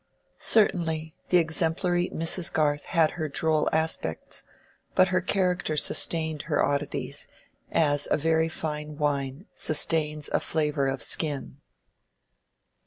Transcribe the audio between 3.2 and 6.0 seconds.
droll aspects, but her character